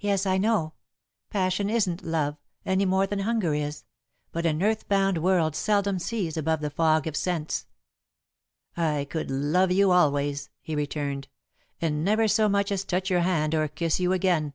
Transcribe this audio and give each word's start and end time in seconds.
"Yes, 0.00 0.24
I 0.24 0.38
know. 0.38 0.72
Passion 1.28 1.68
isn't 1.68 2.02
love 2.02 2.38
any 2.64 2.86
more 2.86 3.06
than 3.06 3.18
hunger 3.18 3.52
is, 3.52 3.84
but 4.32 4.46
an 4.46 4.62
earth 4.62 4.88
bound 4.88 5.18
world 5.18 5.54
seldom 5.54 5.98
sees 5.98 6.38
above 6.38 6.62
the 6.62 6.70
fog 6.70 7.06
of 7.06 7.14
sense." 7.14 7.66
"I 8.74 9.04
could 9.10 9.30
love 9.30 9.70
you 9.70 9.90
always," 9.90 10.48
he 10.62 10.74
returned, 10.74 11.28
"and 11.78 12.02
never 12.02 12.26
so 12.26 12.48
much 12.48 12.72
as 12.72 12.84
touch 12.84 13.10
your 13.10 13.20
hand 13.20 13.54
or 13.54 13.68
kiss 13.68 14.00
you 14.00 14.14
again." 14.14 14.54